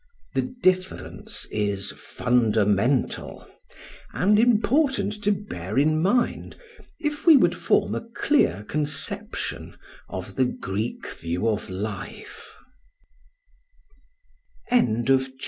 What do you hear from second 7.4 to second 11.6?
form a clear conception of the Greek view